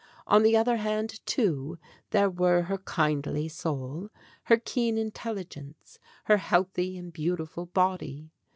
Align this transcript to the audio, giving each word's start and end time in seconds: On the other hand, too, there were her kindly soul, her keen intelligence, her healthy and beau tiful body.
On 0.25 0.41
the 0.41 0.57
other 0.57 0.77
hand, 0.77 1.23
too, 1.27 1.77
there 2.09 2.27
were 2.27 2.63
her 2.63 2.79
kindly 2.79 3.47
soul, 3.47 4.09
her 4.45 4.57
keen 4.57 4.97
intelligence, 4.97 5.99
her 6.23 6.37
healthy 6.37 6.97
and 6.97 7.13
beau 7.13 7.35
tiful 7.35 7.67
body. 7.67 8.31